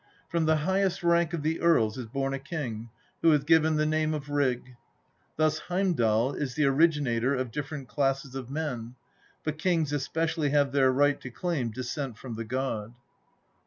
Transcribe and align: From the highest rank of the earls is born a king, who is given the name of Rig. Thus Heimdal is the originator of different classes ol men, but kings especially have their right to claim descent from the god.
From 0.29 0.45
the 0.45 0.55
highest 0.65 1.03
rank 1.03 1.31
of 1.31 1.43
the 1.43 1.61
earls 1.61 1.95
is 1.95 2.07
born 2.07 2.33
a 2.33 2.39
king, 2.39 2.89
who 3.21 3.31
is 3.33 3.43
given 3.43 3.75
the 3.75 3.85
name 3.85 4.15
of 4.15 4.29
Rig. 4.29 4.75
Thus 5.37 5.59
Heimdal 5.69 6.33
is 6.33 6.55
the 6.55 6.65
originator 6.65 7.35
of 7.35 7.51
different 7.51 7.87
classes 7.87 8.35
ol 8.35 8.47
men, 8.49 8.95
but 9.43 9.59
kings 9.59 9.93
especially 9.93 10.49
have 10.49 10.71
their 10.71 10.91
right 10.91 11.21
to 11.21 11.29
claim 11.29 11.69
descent 11.69 12.17
from 12.17 12.33
the 12.33 12.45
god. 12.45 12.95